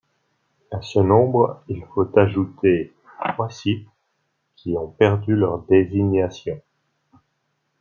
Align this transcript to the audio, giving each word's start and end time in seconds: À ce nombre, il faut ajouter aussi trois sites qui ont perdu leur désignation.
À 0.71 0.81
ce 0.81 0.97
nombre, 0.97 1.61
il 1.67 1.85
faut 1.93 2.09
ajouter 2.17 2.91
aussi 2.91 3.23
trois 3.33 3.49
sites 3.51 3.87
qui 4.55 4.75
ont 4.75 4.87
perdu 4.89 5.35
leur 5.35 5.59
désignation. 5.61 6.59